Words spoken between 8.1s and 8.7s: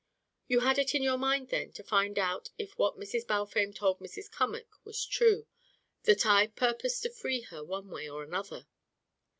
another?"